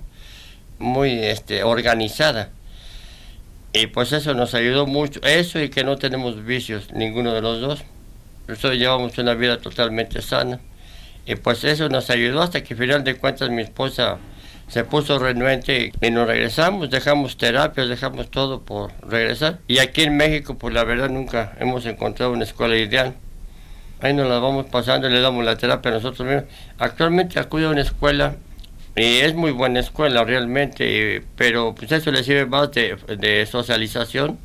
muy 0.77 1.13
este, 1.13 1.63
organizada. 1.63 2.51
Y 3.73 3.87
pues 3.87 4.11
eso 4.11 4.35
nos 4.35 4.53
ayudó 4.53 4.85
mucho. 4.85 5.19
Eso 5.23 5.59
y 5.59 5.69
que 5.69 5.83
no 5.83 5.97
tenemos 5.97 6.45
vicios, 6.45 6.91
ninguno 6.93 7.33
de 7.33 7.41
los 7.41 7.59
dos. 7.59 7.83
Nosotros 8.47 8.77
llevamos 8.77 9.17
una 9.17 9.33
vida 9.33 9.57
totalmente 9.57 10.21
sana. 10.21 10.59
Y 11.25 11.33
pues 11.37 11.63
eso 11.63 11.89
nos 11.89 12.11
ayudó 12.11 12.43
hasta 12.43 12.63
que 12.63 12.75
al 12.75 12.79
final 12.79 13.03
de 13.03 13.15
cuentas 13.15 13.49
mi 13.49 13.63
esposa 13.63 14.19
se 14.67 14.83
puso 14.83 15.17
renuente 15.17 15.91
y 16.01 16.11
nos 16.11 16.27
regresamos, 16.27 16.91
dejamos 16.91 17.35
terapias, 17.37 17.89
dejamos 17.89 18.29
todo 18.29 18.61
por 18.61 18.91
regresar. 19.01 19.57
Y 19.67 19.79
aquí 19.79 20.03
en 20.03 20.17
México, 20.17 20.55
pues 20.55 20.71
la 20.71 20.83
verdad 20.83 21.09
nunca 21.09 21.57
hemos 21.59 21.87
encontrado 21.87 22.31
una 22.31 22.43
escuela 22.43 22.77
ideal. 22.77 23.15
Ahí 24.01 24.13
nos 24.13 24.27
la 24.27 24.39
vamos 24.39 24.65
pasando 24.65 25.07
y 25.07 25.11
le 25.11 25.21
damos 25.21 25.45
la 25.45 25.57
terapia 25.57 25.91
a 25.91 25.93
nosotros 25.95 26.27
mismos. 26.27 26.45
Actualmente 26.79 27.39
acudo 27.39 27.67
a 27.67 27.71
una 27.71 27.81
escuela 27.81 28.35
y 28.95 29.19
es 29.19 29.35
muy 29.35 29.51
buena 29.51 29.79
escuela 29.79 30.23
realmente, 30.23 31.23
pero 31.35 31.75
pues 31.75 31.91
eso 31.91 32.11
le 32.11 32.23
sirve 32.23 32.47
más 32.47 32.71
de, 32.71 32.97
de 33.19 33.45
socialización 33.45 34.39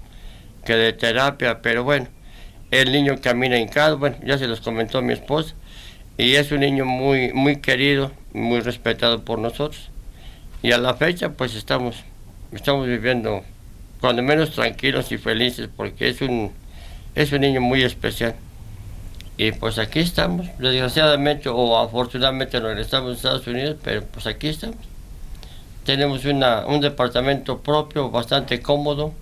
que 0.65 0.75
de 0.75 0.93
terapia. 0.93 1.63
Pero 1.63 1.85
bueno, 1.85 2.07
el 2.71 2.93
niño 2.93 3.17
camina 3.23 3.59
hincado, 3.59 3.97
bueno, 3.97 4.17
ya 4.23 4.37
se 4.37 4.47
los 4.47 4.61
comentó 4.61 5.01
mi 5.01 5.15
esposa. 5.15 5.55
Y 6.19 6.35
es 6.35 6.53
un 6.53 6.61
niño 6.61 6.85
muy, 6.85 7.33
muy 7.33 7.57
querido, 7.57 8.13
muy 8.35 8.61
respetado 8.61 9.25
por 9.25 9.39
nosotros. 9.39 9.91
Y 10.63 10.73
a 10.73 10.79
la 10.79 10.95
fecha, 10.95 11.31
pues 11.31 11.55
estamos, 11.55 11.97
estamos 12.53 12.87
viviendo, 12.87 13.43
cuando 14.01 14.23
menos 14.23 14.51
tranquilos 14.51 15.13
y 15.13 15.19
felices, 15.19 15.69
porque 15.75 16.09
es 16.09 16.21
un, 16.21 16.53
es 17.15 17.33
un 17.33 17.41
niño 17.41 17.61
muy 17.63 17.83
especial. 17.83 18.35
Y 19.39 19.53
pues 19.53 19.79
aquí 19.79 20.01
estamos, 20.01 20.47
desgraciadamente 20.59 21.49
o 21.51 21.77
afortunadamente 21.77 22.59
no 22.59 22.69
regresamos 22.69 23.13
a 23.13 23.15
Estados 23.17 23.47
Unidos, 23.47 23.77
pero 23.83 24.03
pues 24.05 24.27
aquí 24.27 24.49
estamos. 24.49 24.77
Tenemos 25.85 26.25
una, 26.25 26.67
un 26.67 26.81
departamento 26.81 27.61
propio 27.61 28.11
bastante 28.11 28.61
cómodo, 28.61 29.13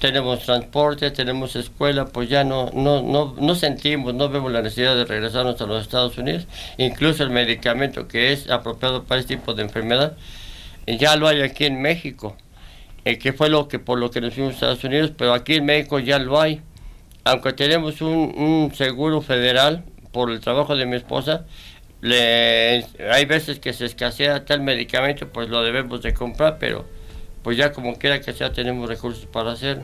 tenemos 0.00 0.40
transporte, 0.40 1.10
tenemos 1.10 1.56
escuela, 1.56 2.06
pues 2.06 2.28
ya 2.28 2.44
no, 2.44 2.70
no, 2.74 3.02
no, 3.02 3.34
no 3.38 3.54
sentimos, 3.54 4.14
no 4.14 4.28
vemos 4.28 4.52
la 4.52 4.62
necesidad 4.62 4.96
de 4.96 5.04
regresarnos 5.04 5.60
a 5.60 5.66
los 5.66 5.82
Estados 5.82 6.18
Unidos. 6.18 6.46
Incluso 6.76 7.22
el 7.22 7.30
medicamento 7.30 8.08
que 8.08 8.32
es 8.32 8.50
apropiado 8.50 9.04
para 9.04 9.20
este 9.20 9.36
tipo 9.36 9.54
de 9.54 9.62
enfermedad, 9.62 10.16
ya 10.86 11.16
lo 11.16 11.28
hay 11.28 11.40
aquí 11.40 11.64
en 11.64 11.80
México, 11.80 12.36
eh, 13.04 13.18
que 13.18 13.32
fue 13.32 13.48
lo 13.48 13.68
que 13.68 13.78
por 13.78 13.98
lo 13.98 14.10
que 14.10 14.20
nos 14.20 14.34
fuimos 14.34 14.52
a 14.52 14.54
Estados 14.54 14.84
Unidos, 14.84 15.12
pero 15.16 15.32
aquí 15.32 15.54
en 15.54 15.64
México 15.64 15.98
ya 15.98 16.18
lo 16.18 16.40
hay. 16.40 16.60
Aunque 17.26 17.52
tenemos 17.52 18.00
un, 18.02 18.70
seguro 18.76 19.20
federal 19.20 19.82
por 20.12 20.30
el 20.30 20.38
trabajo 20.38 20.76
de 20.76 20.86
mi 20.86 20.94
esposa, 20.94 21.44
hay 22.04 23.24
veces 23.24 23.58
que 23.58 23.72
se 23.72 23.86
escasea 23.86 24.44
tal 24.44 24.60
medicamento, 24.60 25.28
pues 25.28 25.48
lo 25.48 25.64
debemos 25.64 26.02
de 26.02 26.14
comprar, 26.14 26.58
pero 26.60 26.84
pues 27.42 27.56
ya 27.56 27.72
como 27.72 27.96
quiera 27.96 28.20
que 28.20 28.32
sea 28.32 28.52
tenemos 28.52 28.88
recursos 28.88 29.26
para 29.26 29.50
hacerlo. 29.50 29.82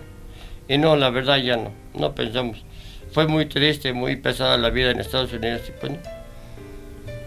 Y 0.68 0.78
no, 0.78 0.94
la 0.94 1.10
verdad 1.10 1.38
ya 1.38 1.56
no, 1.56 1.72
no 1.94 2.14
pensamos. 2.14 2.64
Fue 3.10 3.26
muy 3.26 3.46
triste, 3.46 3.92
muy 3.92 4.14
pesada 4.14 4.56
la 4.56 4.70
vida 4.70 4.92
en 4.92 5.00
Estados 5.00 5.32
Unidos. 5.32 5.62
y 5.68 5.72
pues 5.80 5.92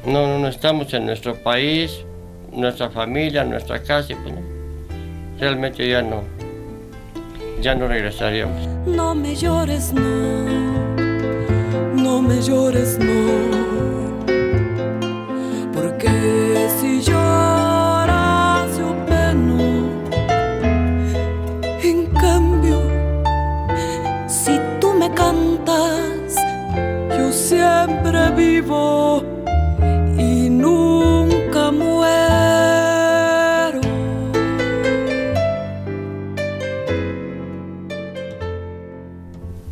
no. 0.06 0.14
no, 0.14 0.40
no, 0.40 0.48
estamos 0.48 0.94
en 0.94 1.08
nuestro 1.08 1.36
país, 1.44 2.06
nuestra 2.54 2.90
familia, 2.90 3.44
nuestra 3.44 3.84
casa, 3.84 4.14
y 4.14 4.16
pues. 4.16 4.34
Realmente 5.42 5.86
ya 5.90 6.02
no, 6.02 6.24
ya 7.62 7.76
no 7.76 7.88
regresaríamos. 7.88 8.68
No 8.86 9.16
me 9.16 9.36
llores, 9.36 9.94
no. 9.94 10.46
No 11.96 12.22
me 12.22 12.42
llores, 12.42 12.98
no. 13.00 13.26
Porque 15.74 16.68
si 16.80 17.02
lloras 17.02 18.78
yo 18.78 18.96
peno. 19.08 19.90
En 21.82 22.06
cambio, 22.14 22.82
si 24.28 24.60
tú 24.80 24.94
me 24.94 25.12
cantas, 25.14 26.36
yo 27.18 27.32
siempre 27.32 28.30
vivo 28.32 29.25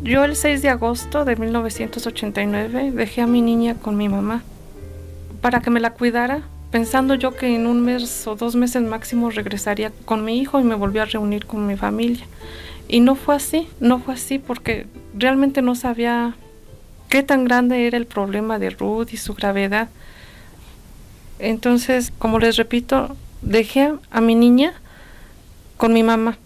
Yo 0.04 0.22
el 0.22 0.36
6 0.36 0.60
de 0.60 0.68
agosto 0.68 1.24
de 1.24 1.34
1989 1.34 2.92
dejé 2.92 3.22
a 3.22 3.26
mi 3.26 3.40
niña 3.40 3.76
con 3.76 3.96
mi 3.96 4.10
mamá 4.10 4.42
para 5.40 5.60
que 5.60 5.70
me 5.70 5.80
la 5.80 5.94
cuidara, 5.94 6.42
pensando 6.70 7.14
yo 7.14 7.34
que 7.34 7.54
en 7.54 7.66
un 7.66 7.80
mes 7.80 8.26
o 8.26 8.36
dos 8.36 8.54
meses 8.54 8.82
máximo 8.82 9.30
regresaría 9.30 9.92
con 10.04 10.22
mi 10.22 10.38
hijo 10.38 10.60
y 10.60 10.62
me 10.62 10.74
volví 10.74 10.98
a 10.98 11.06
reunir 11.06 11.46
con 11.46 11.66
mi 11.66 11.76
familia. 11.76 12.26
Y 12.86 13.00
no 13.00 13.14
fue 13.14 13.34
así, 13.36 13.66
no 13.80 13.98
fue 13.98 14.12
así 14.12 14.38
porque 14.38 14.86
realmente 15.14 15.62
no 15.62 15.74
sabía 15.74 16.36
qué 17.08 17.22
tan 17.22 17.46
grande 17.46 17.86
era 17.86 17.96
el 17.96 18.04
problema 18.04 18.58
de 18.58 18.68
Ruth 18.68 19.08
y 19.12 19.16
su 19.16 19.32
gravedad. 19.32 19.88
Entonces, 21.38 22.12
como 22.18 22.38
les 22.38 22.56
repito, 22.56 23.16
dejé 23.40 23.94
a 24.10 24.20
mi 24.20 24.34
niña 24.34 24.74
con 25.78 25.94
mi 25.94 26.02
mamá. 26.02 26.36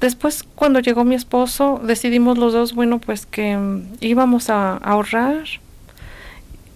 Después, 0.00 0.44
cuando 0.54 0.80
llegó 0.80 1.04
mi 1.04 1.14
esposo, 1.14 1.78
decidimos 1.84 2.38
los 2.38 2.54
dos, 2.54 2.74
bueno, 2.74 2.98
pues 2.98 3.26
que 3.26 3.56
mm, 3.56 3.98
íbamos 4.00 4.48
a, 4.48 4.78
ahorrar 4.78 5.44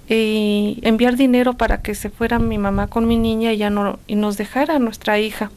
y 0.09 0.79
enviar 0.83 1.17
dinero 1.17 1.55
para 1.55 1.81
que 1.81 1.95
se 1.95 2.11
fuera 2.11 2.39
mi 2.39 2.59
mamá 2.59 2.89
con 2.89 3.09
mi 3.09 3.17
niña 3.17 3.55
y 3.55 3.57
ya 3.57 3.71
no 3.71 3.99
y 4.07 4.17
nos 4.17 4.37
dejara 4.37 4.79
nuestra 4.79 5.19
hija. 5.19 5.51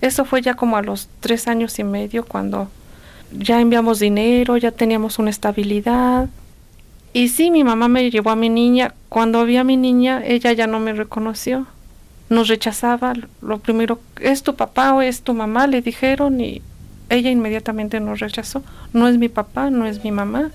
Eso 0.00 0.24
fue 0.24 0.42
ya 0.42 0.54
como 0.54 0.76
a 0.76 0.82
los 0.82 1.08
tres 1.20 1.46
años 1.46 1.78
y 1.78 1.84
medio 1.84 2.24
cuando 2.24 2.68
ya 3.30 3.60
enviamos 3.60 4.00
dinero, 4.00 4.56
ya 4.56 4.72
teníamos 4.72 5.20
una 5.20 5.30
estabilidad. 5.30 6.28
Y 7.12 7.28
sí, 7.28 7.52
mi 7.52 7.62
mamá 7.62 7.86
me 7.86 8.10
llevó 8.10 8.30
a 8.30 8.36
mi 8.36 8.48
niña. 8.48 8.94
Cuando 9.08 9.44
vi 9.44 9.56
a 9.56 9.64
mi 9.64 9.76
niña, 9.76 10.22
ella 10.24 10.52
ya 10.52 10.66
no 10.66 10.80
me 10.80 10.92
reconoció. 10.92 11.66
Nos 12.28 12.48
rechazaba. 12.48 13.14
Lo 13.40 13.58
primero, 13.58 14.00
¿es 14.20 14.42
tu 14.42 14.56
papá 14.56 14.92
o 14.92 15.02
es 15.02 15.22
tu 15.22 15.32
mamá? 15.32 15.66
Le 15.66 15.80
dijeron 15.80 16.40
y 16.40 16.62
ella 17.08 17.30
inmediatamente 17.30 18.00
nos 18.00 18.20
rechazó. 18.20 18.62
No 18.92 19.08
es 19.08 19.18
mi 19.18 19.28
papá, 19.28 19.70
no 19.70 19.86
es 19.86 20.02
mi 20.04 20.12
mamá. 20.12 20.50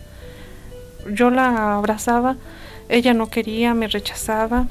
Yo 1.09 1.29
la 1.29 1.77
abrazaba 1.77 2.37
ella 2.91 3.13
no 3.13 3.29
quería, 3.29 3.73
me 3.73 3.87
rechazaba. 3.87 4.67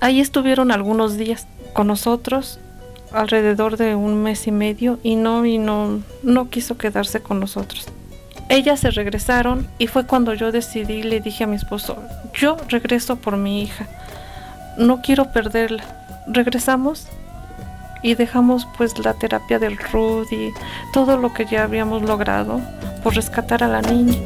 Ahí 0.00 0.20
estuvieron 0.20 0.72
algunos 0.72 1.18
días 1.18 1.46
con 1.74 1.86
nosotros, 1.86 2.58
alrededor 3.12 3.76
de 3.76 3.94
un 3.94 4.22
mes 4.22 4.46
y 4.46 4.50
medio, 4.50 4.98
y 5.02 5.16
no, 5.16 5.44
y 5.44 5.58
no, 5.58 6.00
no 6.22 6.48
quiso 6.48 6.78
quedarse 6.78 7.20
con 7.20 7.40
nosotros. 7.40 7.88
Ellas 8.48 8.80
se 8.80 8.90
regresaron 8.90 9.68
y 9.78 9.86
fue 9.86 10.06
cuando 10.06 10.32
yo 10.32 10.50
decidí, 10.50 11.02
le 11.02 11.20
dije 11.20 11.44
a 11.44 11.46
mi 11.46 11.56
esposo, 11.56 11.98
yo 12.32 12.56
regreso 12.68 13.16
por 13.16 13.36
mi 13.36 13.62
hija, 13.62 13.86
no 14.78 15.02
quiero 15.02 15.30
perderla. 15.30 15.84
Regresamos 16.26 17.06
y 18.04 18.14
dejamos 18.14 18.68
pues 18.76 18.98
la 18.98 19.14
terapia 19.14 19.58
del 19.58 19.78
Rudy, 19.78 20.52
todo 20.92 21.16
lo 21.16 21.32
que 21.32 21.46
ya 21.46 21.64
habíamos 21.64 22.02
logrado 22.02 22.60
por 23.02 23.14
rescatar 23.14 23.64
a 23.64 23.68
la 23.68 23.80
niña. 23.80 24.18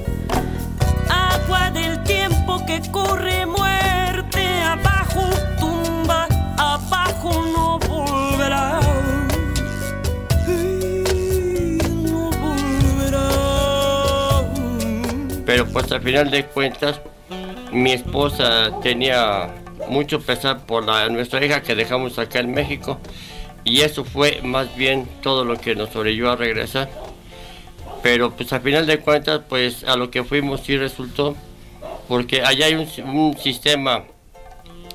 Agua 1.08 1.70
del 1.70 2.02
tiempo 2.02 2.60
que 2.66 2.82
corre 2.90 3.46
muerte 3.46 4.44
abajo, 4.64 5.22
tumba 5.60 6.26
abajo 6.58 7.44
no 7.54 7.78
volverá. 7.78 8.80
No 12.02 12.30
volverá. 12.32 13.30
Pero 15.46 15.66
pues 15.66 15.92
al 15.92 16.02
final 16.02 16.32
de 16.32 16.44
cuentas, 16.46 17.00
mi 17.70 17.92
esposa 17.92 18.72
tenía 18.82 19.50
mucho 19.88 20.20
pesar 20.20 20.66
por 20.66 20.84
la, 20.84 21.08
nuestra 21.10 21.44
hija 21.44 21.62
que 21.62 21.76
dejamos 21.76 22.18
acá 22.18 22.40
en 22.40 22.50
México. 22.50 22.98
Y 23.64 23.82
eso 23.82 24.04
fue 24.04 24.40
más 24.42 24.74
bien 24.76 25.06
todo 25.22 25.44
lo 25.44 25.56
que 25.58 25.74
nos 25.74 25.94
orilló 25.96 26.30
a 26.30 26.36
regresar. 26.36 26.90
Pero 28.02 28.34
pues 28.34 28.52
al 28.52 28.62
final 28.62 28.86
de 28.86 29.00
cuentas, 29.00 29.42
pues 29.48 29.84
a 29.84 29.96
lo 29.96 30.10
que 30.10 30.24
fuimos 30.24 30.62
sí 30.62 30.76
resultó. 30.76 31.36
Porque 32.08 32.42
allá 32.42 32.66
hay 32.66 32.74
un, 32.74 33.36
sistema 33.36 34.04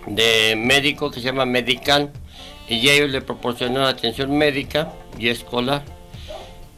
de 0.07 0.55
médico 0.55 1.11
que 1.11 1.19
se 1.19 1.27
llama 1.27 1.45
Medical. 1.45 2.11
Y 2.67 2.89
ellos 2.89 3.09
le 3.09 3.21
proporcionaron 3.21 3.87
atención 3.87 4.37
médica 4.37 4.91
y 5.19 5.29
escolar. 5.29 5.83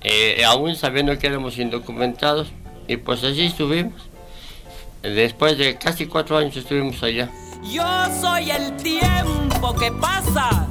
eh, 0.02 0.44
aún 0.46 0.76
sabiendo 0.76 1.18
que 1.18 1.28
éramos 1.28 1.58
indocumentados. 1.58 2.50
Y 2.88 2.98
pues 2.98 3.24
así 3.24 3.46
estuvimos. 3.46 4.02
Después 5.02 5.58
de 5.58 5.78
casi 5.78 6.08
cuatro 6.08 6.38
años 6.38 6.56
estuvimos 6.58 7.02
allá. 7.04 7.30
Yo 7.64 7.84
soy 8.20 8.52
el 8.52 8.76
tiempo 8.78 9.76
que 9.76 9.92
pasa. 9.92 10.68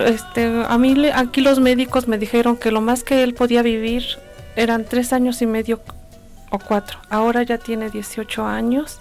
Este, 0.00 0.64
a 0.66 0.78
mí 0.78 1.08
aquí 1.14 1.40
los 1.40 1.60
médicos 1.60 2.08
me 2.08 2.18
dijeron 2.18 2.56
que 2.56 2.70
lo 2.70 2.80
más 2.80 3.04
que 3.04 3.22
él 3.22 3.34
podía 3.34 3.62
vivir 3.62 4.04
eran 4.56 4.84
tres 4.84 5.12
años 5.12 5.42
y 5.42 5.46
medio 5.46 5.80
o 6.50 6.58
cuatro. 6.58 6.98
Ahora 7.10 7.42
ya 7.42 7.58
tiene 7.58 7.90
18 7.90 8.44
años 8.44 9.00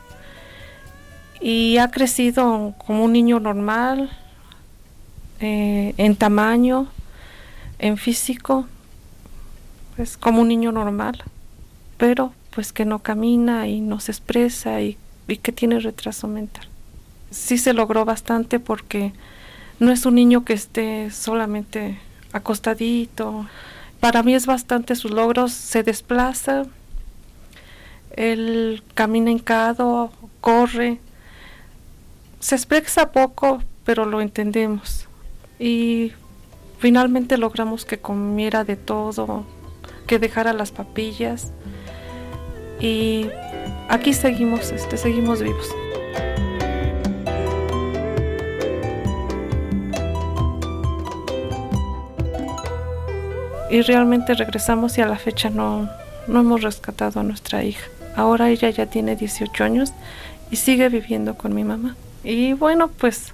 y 1.40 1.78
ha 1.78 1.90
crecido 1.92 2.74
como 2.86 3.04
un 3.04 3.14
niño 3.14 3.40
normal, 3.40 4.10
eh, 5.40 5.94
en 5.98 6.16
tamaño, 6.16 6.88
en 7.80 7.98
físico, 7.98 8.68
pues 9.96 10.18
como 10.18 10.42
un 10.42 10.48
niño 10.48 10.72
normal, 10.72 11.24
pero 11.98 12.34
pues 12.52 12.74
que 12.74 12.86
no 12.86 13.00
camina 13.00 13.68
y 13.68 13.82
no 13.82 14.00
se 14.00 14.12
expresa 14.12 14.82
y 14.82 14.98
que 15.42 15.52
tiene 15.52 15.80
retraso 15.80 16.28
mental. 16.28 16.68
Sí 17.32 17.58
se 17.58 17.74
logró 17.74 18.04
bastante 18.04 18.60
porque 18.60 19.14
no 19.82 19.92
es 19.92 20.06
un 20.06 20.14
niño 20.14 20.46
que 20.46 20.54
esté 20.54 21.10
solamente 21.10 21.98
acostadito. 22.34 23.48
Para 24.00 24.22
mí 24.22 24.36
es 24.36 24.46
bastante 24.46 24.96
sus 24.96 25.10
logros, 25.10 25.54
se 25.54 25.82
desplaza, 25.82 26.66
él 28.16 28.84
camina 28.94 29.32
hincado, 29.32 30.12
corre, 30.40 31.00
se 32.40 32.54
expresa 32.54 33.12
poco, 33.12 33.64
pero 33.84 34.06
lo 34.06 34.22
entendemos. 34.22 35.08
Y 35.58 36.12
finalmente 36.78 37.40
logramos 37.40 37.84
que 37.84 37.98
comiera 37.98 38.64
de 38.64 38.76
todo, 38.76 39.46
que 40.06 40.20
dejara 40.20 40.54
las 40.54 40.72
papillas. 40.72 41.52
Y 42.80 43.30
aquí 43.90 44.14
seguimos, 44.14 44.72
este, 44.72 44.98
seguimos 44.98 45.42
vivos. 45.42 45.68
Y 53.72 53.82
realmente 53.82 54.34
regresamos 54.34 54.98
y 54.98 55.02
a 55.02 55.08
la 55.08 55.16
fecha 55.16 55.50
no, 55.50 55.90
no 56.28 56.40
hemos 56.42 56.62
rescatado 56.62 57.22
a 57.22 57.24
nuestra 57.24 57.64
hija. 57.64 57.88
Ahora 58.18 58.50
ella 58.50 58.70
ya 58.70 58.86
tiene 58.86 59.16
18 59.16 59.64
años 59.64 59.94
y 60.52 60.58
sigue 60.58 60.90
viviendo 60.90 61.36
con 61.36 61.56
mi 61.56 61.64
mamá. 61.64 61.96
Y 62.24 62.52
bueno, 62.52 62.90
pues 62.90 63.34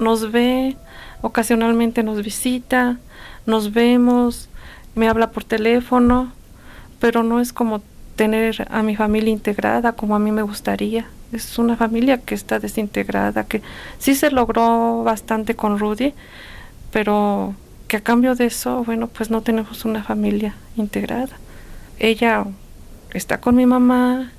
nos 0.00 0.32
ve, 0.32 0.76
ocasionalmente 1.22 2.02
nos 2.02 2.22
visita, 2.24 2.98
nos 3.46 3.72
vemos, 3.72 4.48
me 4.96 5.08
habla 5.08 5.30
por 5.30 5.44
teléfono, 5.44 6.32
pero 6.98 7.22
no 7.22 7.40
es 7.40 7.52
como 7.52 7.80
tener 8.16 8.66
a 8.70 8.82
mi 8.82 8.96
familia 8.96 9.30
integrada 9.30 9.92
como 9.92 10.16
a 10.16 10.18
mí 10.18 10.32
me 10.32 10.42
gustaría. 10.42 11.06
Es 11.32 11.58
una 11.60 11.76
familia 11.76 12.18
que 12.18 12.34
está 12.34 12.58
desintegrada, 12.58 13.44
que 13.44 13.62
sí 13.98 14.16
se 14.16 14.32
logró 14.32 15.04
bastante 15.04 15.54
con 15.54 15.78
Rudy, 15.78 16.12
pero 16.90 17.54
que 17.88 17.96
a 17.96 18.00
cambio 18.00 18.34
de 18.34 18.46
eso, 18.46 18.82
bueno, 18.84 19.06
pues 19.06 19.30
no 19.30 19.42
tenemos 19.42 19.84
una 19.84 20.02
familia 20.02 20.54
integrada. 20.76 21.36
Ella 21.98 22.44
está 23.12 23.40
con 23.40 23.54
mi 23.54 23.66
mamá 23.66 24.32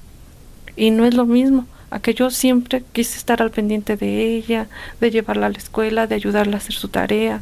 y 0.75 0.91
no 0.91 1.05
es 1.05 1.13
lo 1.13 1.25
mismo. 1.25 1.65
A 1.89 1.99
que 2.01 2.13
yo 2.13 2.29
siempre 2.29 2.83
quise 2.91 3.17
estar 3.17 3.41
al 3.41 3.51
pendiente 3.51 3.95
de 3.95 4.36
ella, 4.36 4.67
de 4.99 5.10
llevarla 5.10 5.45
a 5.45 5.49
la 5.49 5.57
escuela, 5.57 6.05
de 6.05 6.15
ayudarla 6.15 6.55
a 6.55 6.57
hacer 6.57 6.73
su 6.73 6.89
tarea. 6.89 7.39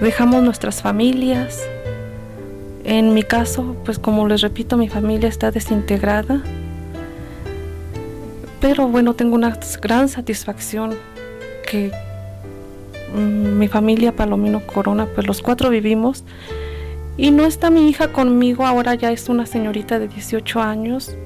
Dejamos 0.00 0.42
nuestras 0.42 0.82
familias, 0.82 1.62
en 2.86 3.14
mi 3.14 3.24
caso, 3.24 3.74
pues 3.84 3.98
como 3.98 4.28
les 4.28 4.42
repito, 4.42 4.76
mi 4.76 4.88
familia 4.88 5.28
está 5.28 5.50
desintegrada. 5.50 6.40
Pero 8.60 8.86
bueno, 8.86 9.14
tengo 9.14 9.34
una 9.34 9.58
gran 9.82 10.08
satisfacción 10.08 10.94
que 11.68 11.90
mm, 13.12 13.58
mi 13.58 13.66
familia 13.66 14.14
Palomino 14.14 14.64
Corona, 14.64 15.08
pues 15.12 15.26
los 15.26 15.42
cuatro 15.42 15.68
vivimos. 15.68 16.22
Y 17.16 17.32
no 17.32 17.44
está 17.44 17.70
mi 17.70 17.88
hija 17.88 18.12
conmigo, 18.12 18.64
ahora 18.64 18.94
ya 18.94 19.10
es 19.10 19.28
una 19.28 19.46
señorita 19.46 19.98
de 19.98 20.06
18 20.06 20.60
años, 20.60 21.16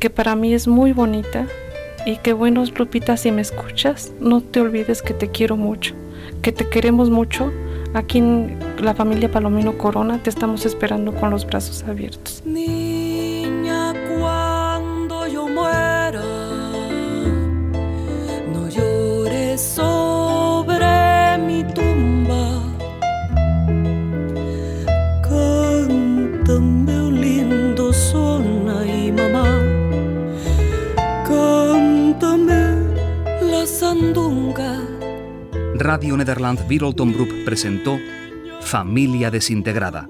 que 0.00 0.10
para 0.10 0.34
mí 0.34 0.54
es 0.54 0.66
muy 0.66 0.92
bonita. 0.92 1.46
Y 2.04 2.16
qué 2.16 2.32
bueno, 2.32 2.64
Lupita, 2.76 3.16
si 3.16 3.30
me 3.30 3.42
escuchas, 3.42 4.12
no 4.18 4.40
te 4.40 4.60
olvides 4.60 5.02
que 5.02 5.14
te 5.14 5.30
quiero 5.30 5.56
mucho, 5.56 5.94
que 6.42 6.50
te 6.50 6.68
queremos 6.68 7.10
mucho. 7.10 7.52
Aquí 7.94 8.18
en 8.18 8.58
la 8.80 8.92
familia 8.92 9.30
Palomino 9.30 9.78
Corona 9.78 10.20
te 10.20 10.28
estamos 10.28 10.66
esperando 10.66 11.14
con 11.14 11.30
los 11.30 11.46
brazos 11.46 11.84
abiertos. 11.84 12.42
Radio 35.84 36.16
Nederland 36.16 36.66
Beatle 36.66 36.94
presentó 37.44 37.98
Familia 38.62 39.30
Desintegrada, 39.30 40.08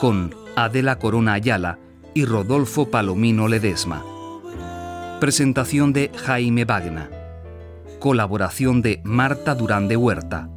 con 0.00 0.34
Adela 0.56 0.98
Corona 0.98 1.34
Ayala 1.34 1.78
y 2.14 2.24
Rodolfo 2.24 2.90
Palomino 2.90 3.46
Ledesma. 3.46 4.02
Presentación 5.20 5.92
de 5.92 6.10
Jaime 6.24 6.64
Bagna. 6.64 7.10
Colaboración 7.98 8.80
de 8.80 9.02
Marta 9.04 9.54
Durán 9.54 9.88
de 9.88 9.98
Huerta. 9.98 10.48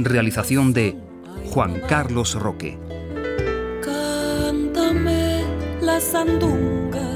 Realización 0.00 0.72
de 0.72 0.98
Juan 1.52 1.80
Carlos 1.88 2.34
Roque. 2.34 2.76
Cántame 3.84 5.44
la 5.80 6.00
sandunga. 6.00 7.15